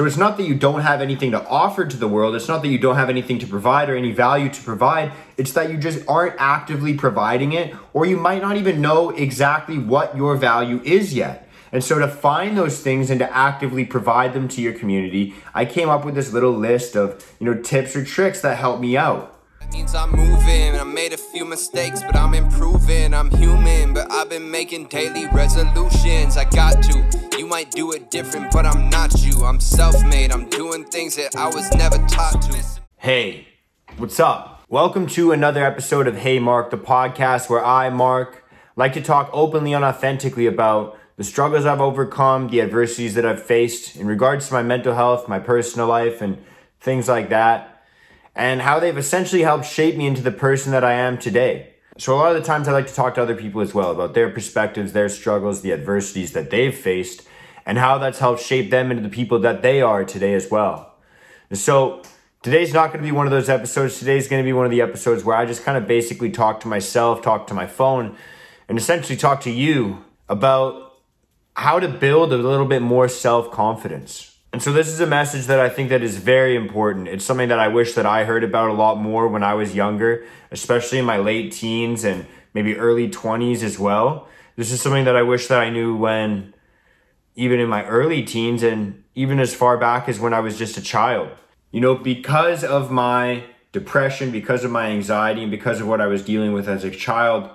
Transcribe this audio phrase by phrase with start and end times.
[0.00, 2.34] So it's not that you don't have anything to offer to the world.
[2.34, 5.12] It's not that you don't have anything to provide or any value to provide.
[5.36, 9.76] It's that you just aren't actively providing it, or you might not even know exactly
[9.76, 11.50] what your value is yet.
[11.70, 15.66] And so to find those things and to actively provide them to your community, I
[15.66, 18.96] came up with this little list of, you know, tips or tricks that help me
[18.96, 19.38] out.
[19.72, 20.76] Means I'm moving.
[20.76, 23.14] I made a few mistakes, but I'm improving.
[23.14, 26.36] I'm human, but I've been making daily resolutions.
[26.36, 27.38] I got to.
[27.38, 29.44] You might do it different, but I'm not you.
[29.44, 30.32] I'm self made.
[30.32, 32.64] I'm doing things that I was never taught to.
[32.96, 33.48] Hey,
[33.96, 34.64] what's up?
[34.68, 38.44] Welcome to another episode of Hey Mark, the podcast where I, Mark,
[38.76, 43.42] like to talk openly and authentically about the struggles I've overcome, the adversities that I've
[43.42, 46.38] faced in regards to my mental health, my personal life, and
[46.80, 47.79] things like that,
[48.34, 51.74] and how they've essentially helped shape me into the person that I am today.
[51.98, 53.90] So, a lot of the times I like to talk to other people as well
[53.90, 57.26] about their perspectives, their struggles, the adversities that they've faced,
[57.66, 60.94] and how that's helped shape them into the people that they are today as well.
[61.52, 62.02] So,
[62.42, 63.98] today's not going to be one of those episodes.
[63.98, 66.60] Today's going to be one of the episodes where I just kind of basically talk
[66.60, 68.16] to myself, talk to my phone,
[68.68, 70.94] and essentially talk to you about
[71.54, 74.29] how to build a little bit more self-confidence.
[74.52, 77.06] And so this is a message that I think that is very important.
[77.06, 79.74] It's something that I wish that I heard about a lot more when I was
[79.74, 84.28] younger, especially in my late teens and maybe early 20s as well.
[84.56, 86.52] This is something that I wish that I knew when
[87.36, 90.76] even in my early teens and even as far back as when I was just
[90.76, 91.30] a child.
[91.70, 96.08] You know, because of my depression, because of my anxiety, and because of what I
[96.08, 97.48] was dealing with as a child,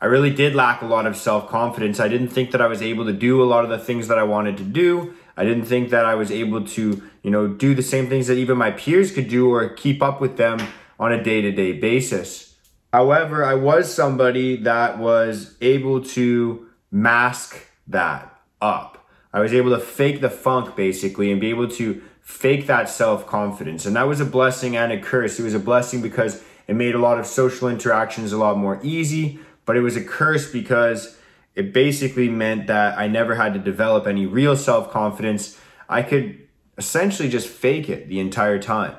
[0.00, 2.00] I really did lack a lot of self confidence.
[2.00, 4.18] I didn't think that I was able to do a lot of the things that
[4.18, 5.14] I wanted to do.
[5.38, 8.34] I didn't think that I was able to, you know, do the same things that
[8.34, 10.58] even my peers could do or keep up with them
[10.98, 12.56] on a day to day basis.
[12.92, 19.08] However, I was somebody that was able to mask that up.
[19.32, 23.26] I was able to fake the funk basically and be able to fake that self
[23.26, 23.86] confidence.
[23.86, 25.38] And that was a blessing and a curse.
[25.38, 28.80] It was a blessing because it made a lot of social interactions a lot more
[28.82, 31.17] easy but it was a curse because
[31.58, 35.58] it basically meant that I never had to develop any real self confidence.
[35.88, 36.46] I could
[36.78, 38.94] essentially just fake it the entire time.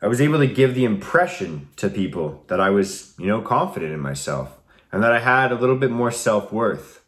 [0.00, 3.92] I was able to give the impression to people that I was, you know, confident
[3.92, 4.58] in myself
[4.90, 7.04] and that I had a little bit more self worth.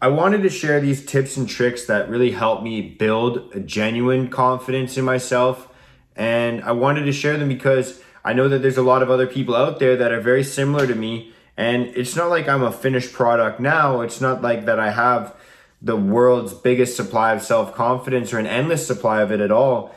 [0.00, 4.28] I wanted to share these tips and tricks that really helped me build a genuine
[4.30, 5.68] confidence in myself.
[6.16, 9.26] And I wanted to share them because I know that there's a lot of other
[9.26, 12.72] people out there that are very similar to me and it's not like I'm a
[12.72, 14.00] finished product now.
[14.00, 15.34] It's not like that I have
[15.82, 19.94] the world's biggest supply of self confidence or an endless supply of it at all.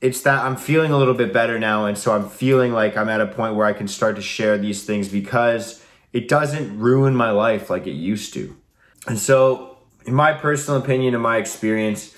[0.00, 1.86] It's that I'm feeling a little bit better now.
[1.86, 4.58] And so I'm feeling like I'm at a point where I can start to share
[4.58, 8.56] these things because it doesn't ruin my life like it used to.
[9.06, 12.14] And so, in my personal opinion, in my experience,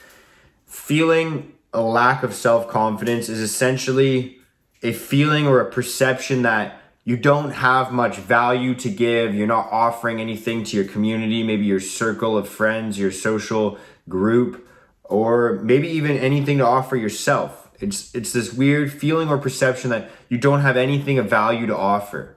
[0.66, 4.38] feeling a lack of self confidence is essentially
[4.82, 9.68] a feeling or a perception that you don't have much value to give, you're not
[9.70, 13.78] offering anything to your community, maybe your circle of friends, your social
[14.08, 14.68] group,
[15.04, 17.70] or maybe even anything to offer yourself.
[17.80, 21.76] It's it's this weird feeling or perception that you don't have anything of value to
[21.76, 22.36] offer.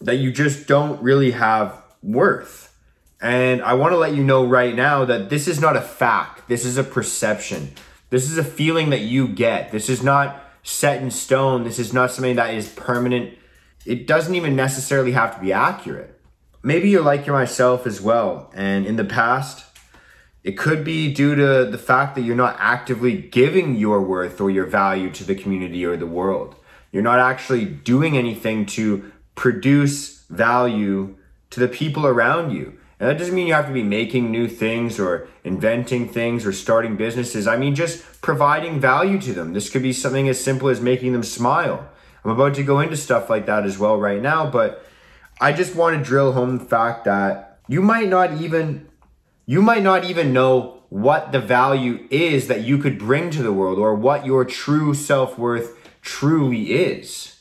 [0.00, 2.74] That you just don't really have worth.
[3.20, 6.48] And I want to let you know right now that this is not a fact.
[6.48, 7.72] This is a perception.
[8.10, 9.72] This is a feeling that you get.
[9.72, 11.64] This is not set in stone.
[11.64, 13.34] This is not something that is permanent
[13.86, 16.20] it doesn't even necessarily have to be accurate.
[16.62, 19.64] Maybe you're like myself as well, and in the past,
[20.42, 24.50] it could be due to the fact that you're not actively giving your worth or
[24.50, 26.54] your value to the community or the world.
[26.92, 31.16] You're not actually doing anything to produce value
[31.50, 32.78] to the people around you.
[33.00, 36.52] And that doesn't mean you have to be making new things or inventing things or
[36.52, 37.46] starting businesses.
[37.46, 39.52] I mean, just providing value to them.
[39.52, 41.90] This could be something as simple as making them smile
[42.24, 44.86] I'm about to go into stuff like that as well right now, but
[45.40, 48.88] I just want to drill home the fact that you might not even
[49.46, 53.52] you might not even know what the value is that you could bring to the
[53.52, 57.34] world or what your true self-worth truly is.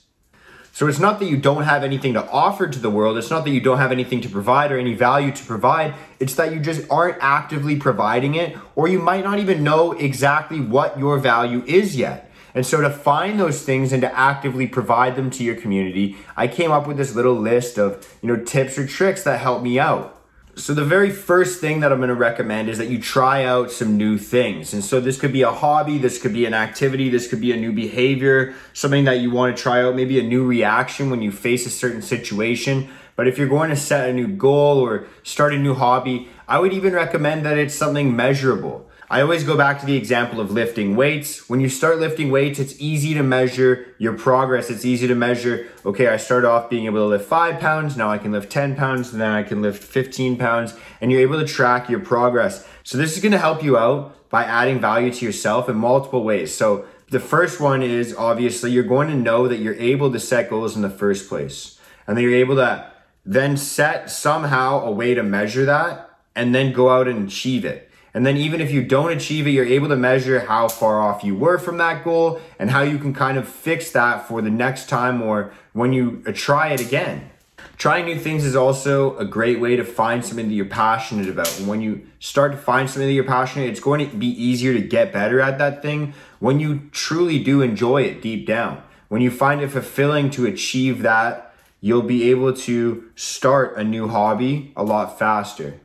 [0.74, 3.44] So it's not that you don't have anything to offer to the world, it's not
[3.46, 6.60] that you don't have anything to provide or any value to provide, it's that you
[6.60, 11.64] just aren't actively providing it or you might not even know exactly what your value
[11.68, 12.32] is yet.
[12.56, 16.48] And so to find those things and to actively provide them to your community, I
[16.48, 19.80] came up with this little list of, you know, tips or tricks that help me
[19.80, 20.20] out.
[20.56, 23.72] So the very first thing that I'm going to recommend is that you try out
[23.72, 24.72] some new things.
[24.72, 27.52] And so this could be a hobby, this could be an activity, this could be
[27.52, 31.24] a new behavior, something that you want to try out, maybe a new reaction when
[31.24, 32.88] you face a certain situation.
[33.16, 36.60] But if you're going to set a new goal or start a new hobby, I
[36.60, 38.88] would even recommend that it's something measurable.
[39.14, 41.48] I always go back to the example of lifting weights.
[41.48, 44.72] When you start lifting weights, it's easy to measure your progress.
[44.72, 48.10] It's easy to measure, okay, I start off being able to lift five pounds, now
[48.10, 51.40] I can lift 10 pounds, and then I can lift 15 pounds, and you're able
[51.40, 52.68] to track your progress.
[52.82, 56.52] So, this is gonna help you out by adding value to yourself in multiple ways.
[56.52, 60.50] So, the first one is obviously you're going to know that you're able to set
[60.50, 61.78] goals in the first place,
[62.08, 62.92] and then you're able to
[63.24, 67.92] then set somehow a way to measure that and then go out and achieve it.
[68.14, 71.24] And then even if you don't achieve it, you're able to measure how far off
[71.24, 74.52] you were from that goal and how you can kind of fix that for the
[74.52, 77.32] next time or when you uh, try it again.
[77.78, 81.58] Trying new things is also a great way to find something that you're passionate about.
[81.60, 84.74] And when you start to find something that you're passionate, it's going to be easier
[84.74, 88.84] to get better at that thing when you truly do enjoy it deep down.
[89.10, 94.08] When you find it fulfilling to achieve that, you'll be able to start a new
[94.08, 95.80] hobby a lot faster.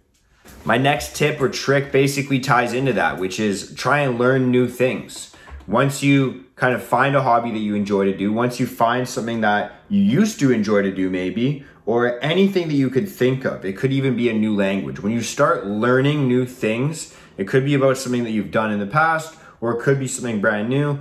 [0.69, 4.69] My next tip or trick basically ties into that, which is try and learn new
[4.69, 5.35] things.
[5.67, 9.09] Once you kind of find a hobby that you enjoy to do, once you find
[9.09, 13.47] something that you used to enjoy to do, maybe, or anything that you could think
[13.47, 15.00] of, it could even be a new language.
[15.00, 18.79] When you start learning new things, it could be about something that you've done in
[18.79, 20.99] the past, or it could be something brand new.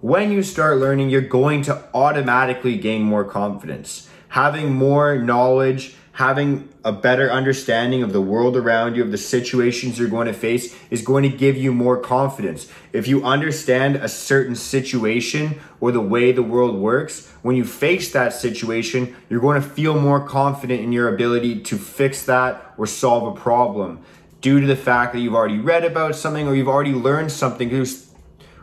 [0.00, 4.08] When you start learning, you're going to automatically gain more confidence.
[4.30, 9.98] Having more knowledge, having a better understanding of the world around you, of the situations
[9.98, 12.70] you're going to face, is going to give you more confidence.
[12.92, 18.12] If you understand a certain situation or the way the world works, when you face
[18.12, 22.86] that situation, you're going to feel more confident in your ability to fix that or
[22.86, 24.00] solve a problem
[24.40, 27.84] due to the fact that you've already read about something or you've already learned something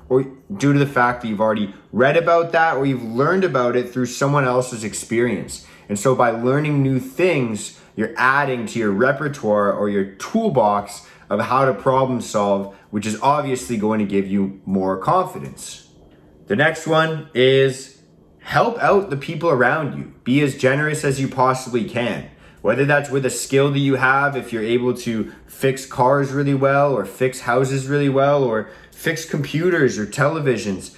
[0.07, 0.23] or
[0.55, 3.91] due to the fact that you've already read about that or you've learned about it
[3.91, 5.67] through someone else's experience.
[5.91, 11.41] And so by learning new things, you're adding to your repertoire or your toolbox of
[11.41, 15.89] how to problem solve, which is obviously going to give you more confidence.
[16.47, 18.03] The next one is
[18.39, 20.13] help out the people around you.
[20.23, 22.29] Be as generous as you possibly can.
[22.61, 26.53] Whether that's with a skill that you have, if you're able to fix cars really
[26.53, 30.95] well, or fix houses really well, or fix computers or televisions,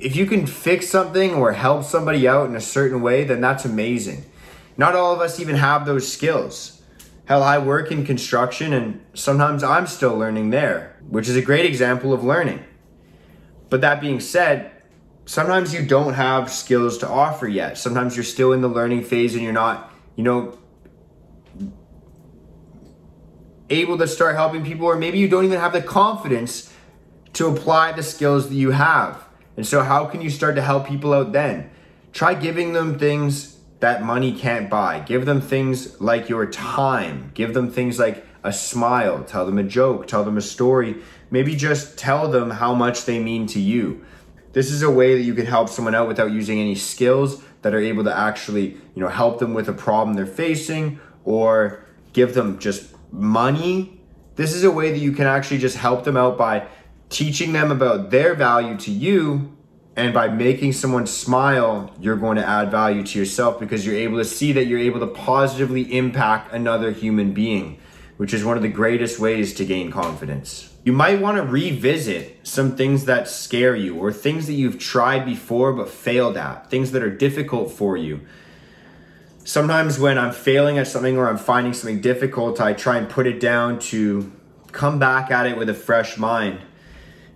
[0.00, 3.64] if you can fix something or help somebody out in a certain way, then that's
[3.64, 4.24] amazing.
[4.76, 6.82] Not all of us even have those skills.
[7.24, 11.66] Hell, I work in construction and sometimes I'm still learning there, which is a great
[11.66, 12.62] example of learning.
[13.68, 14.70] But that being said,
[15.26, 17.76] sometimes you don't have skills to offer yet.
[17.76, 20.58] Sometimes you're still in the learning phase and you're not, you know,
[23.68, 26.72] able to start helping people, or maybe you don't even have the confidence
[27.34, 29.27] to apply the skills that you have.
[29.58, 31.68] And so, how can you start to help people out then?
[32.12, 35.00] Try giving them things that money can't buy.
[35.00, 37.32] Give them things like your time.
[37.34, 39.24] Give them things like a smile.
[39.24, 40.06] Tell them a joke.
[40.06, 40.98] Tell them a story.
[41.32, 44.04] Maybe just tell them how much they mean to you.
[44.52, 47.74] This is a way that you can help someone out without using any skills that
[47.74, 52.32] are able to actually, you know, help them with a problem they're facing or give
[52.32, 54.00] them just money.
[54.36, 56.68] This is a way that you can actually just help them out by
[57.08, 59.56] teaching them about their value to you
[59.96, 64.18] and by making someone smile you're going to add value to yourself because you're able
[64.18, 67.78] to see that you're able to positively impact another human being
[68.18, 70.74] which is one of the greatest ways to gain confidence.
[70.84, 75.24] You might want to revisit some things that scare you or things that you've tried
[75.24, 78.20] before but failed at things that are difficult for you.
[79.44, 83.26] Sometimes when i'm failing at something or i'm finding something difficult i try and put
[83.26, 84.30] it down to
[84.72, 86.60] come back at it with a fresh mind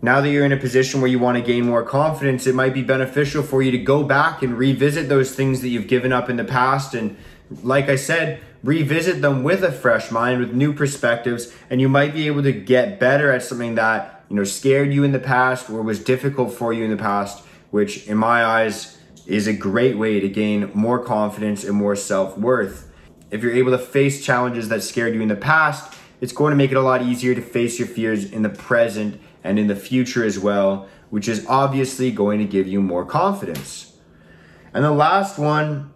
[0.05, 2.75] now that you're in a position where you want to gain more confidence, it might
[2.75, 6.29] be beneficial for you to go back and revisit those things that you've given up
[6.29, 6.93] in the past.
[6.93, 7.17] And
[7.63, 12.15] like I said, revisit them with a fresh mind, with new perspectives, and you might
[12.15, 15.71] be able to get better at something that, you know, scared you in the past
[15.71, 19.97] or was difficult for you in the past, which in my eyes is a great
[19.97, 22.91] way to gain more confidence and more self worth.
[23.31, 26.57] If you're able to face challenges that scared you in the past, it's going to
[26.57, 29.77] make it a lot easier to face your fears in the present and in the
[29.77, 33.97] future as well, which is obviously going to give you more confidence.
[34.75, 35.93] And the last one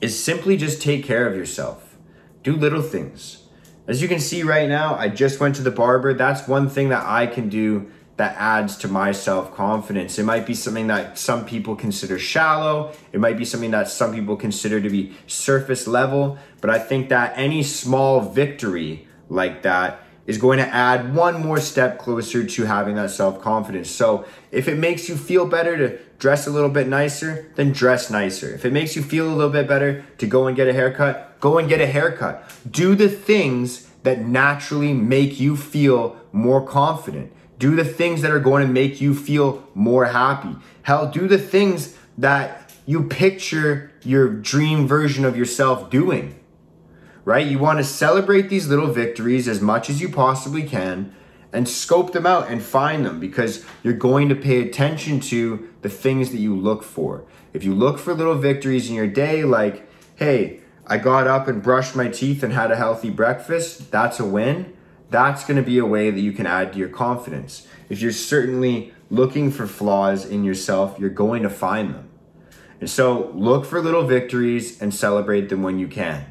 [0.00, 1.96] is simply just take care of yourself.
[2.42, 3.44] Do little things.
[3.86, 6.12] As you can see right now, I just went to the barber.
[6.12, 10.18] That's one thing that I can do that adds to my self confidence.
[10.18, 14.12] It might be something that some people consider shallow, it might be something that some
[14.12, 20.02] people consider to be surface level, but I think that any small victory like that
[20.28, 23.90] is going to add one more step closer to having that self confidence.
[23.90, 28.10] So, if it makes you feel better to dress a little bit nicer, then dress
[28.10, 28.54] nicer.
[28.54, 31.40] If it makes you feel a little bit better to go and get a haircut,
[31.40, 32.44] go and get a haircut.
[32.70, 37.32] Do the things that naturally make you feel more confident.
[37.58, 40.56] Do the things that are going to make you feel more happy.
[40.82, 46.38] Hell, do the things that you picture your dream version of yourself doing.
[47.28, 47.46] Right?
[47.46, 51.14] You want to celebrate these little victories as much as you possibly can
[51.52, 55.90] and scope them out and find them because you're going to pay attention to the
[55.90, 57.26] things that you look for.
[57.52, 61.62] If you look for little victories in your day, like, hey, I got up and
[61.62, 64.74] brushed my teeth and had a healthy breakfast, that's a win.
[65.10, 67.68] That's going to be a way that you can add to your confidence.
[67.90, 72.08] If you're certainly looking for flaws in yourself, you're going to find them.
[72.80, 76.24] And so look for little victories and celebrate them when you can.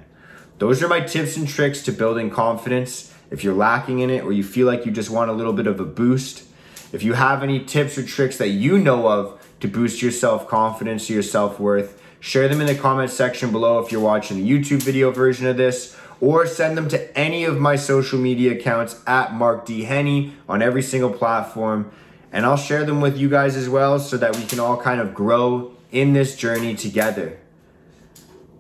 [0.60, 3.14] Those are my tips and tricks to building confidence.
[3.30, 5.68] If you're lacking in it or you feel like you just want a little bit
[5.68, 6.44] of a boost,
[6.92, 10.48] if you have any tips or tricks that you know of to boost your self
[10.48, 14.38] confidence or your self worth, share them in the comment section below if you're watching
[14.38, 18.54] the YouTube video version of this, or send them to any of my social media
[18.54, 19.84] accounts at Mark D.
[19.84, 21.92] Henney on every single platform.
[22.32, 25.00] And I'll share them with you guys as well so that we can all kind
[25.00, 27.38] of grow in this journey together.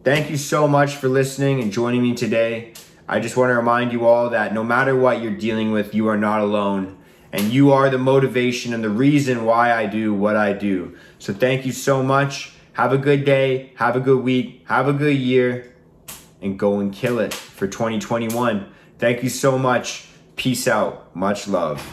[0.07, 2.71] Thank you so much for listening and joining me today.
[3.09, 6.07] I just want to remind you all that no matter what you're dealing with, you
[6.07, 6.97] are not alone.
[7.33, 10.95] And you are the motivation and the reason why I do what I do.
[11.19, 12.53] So thank you so much.
[12.71, 13.73] Have a good day.
[13.75, 14.63] Have a good week.
[14.69, 15.75] Have a good year.
[16.41, 18.65] And go and kill it for 2021.
[18.99, 20.07] Thank you so much.
[20.37, 21.13] Peace out.
[21.17, 21.85] Much love.